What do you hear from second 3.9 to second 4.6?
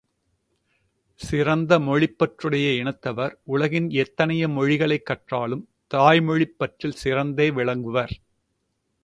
எத்தனை